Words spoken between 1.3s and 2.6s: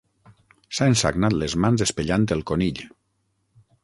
les mans espellant el